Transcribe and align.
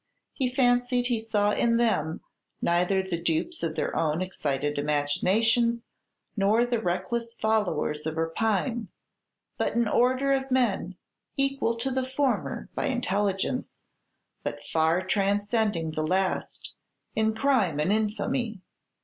He 0.33 0.49
fancied 0.49 1.05
he 1.05 1.19
saw 1.19 1.51
in 1.51 1.77
them 1.77 2.21
neither 2.59 3.03
the 3.03 3.21
dupes 3.21 3.61
of 3.61 3.75
their 3.75 3.95
own 3.95 4.19
excited 4.19 4.79
imaginations, 4.79 5.83
nor 6.35 6.65
the 6.65 6.81
reckless 6.81 7.35
followers 7.35 8.07
of 8.07 8.17
rapine, 8.17 8.87
but 9.59 9.75
an 9.75 9.87
order 9.87 10.31
of 10.33 10.49
men 10.49 10.95
equal 11.37 11.75
to 11.77 11.91
the 11.91 12.09
former 12.09 12.67
by 12.73 12.87
intelligence, 12.87 13.77
but 14.41 14.63
far 14.63 15.05
transcending 15.05 15.91
the 15.91 16.01
last 16.01 16.73
in 17.15 17.35
crime 17.35 17.79
and 17.79 17.93
infamy. 17.93 18.59